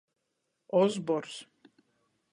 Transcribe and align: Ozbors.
Ozbors. 0.79 1.37